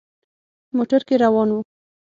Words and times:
موټر 0.75 1.01
کې 1.07 1.15
روان 1.23 1.49
وو. 1.51 1.61